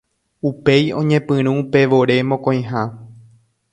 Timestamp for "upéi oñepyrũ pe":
0.49-1.79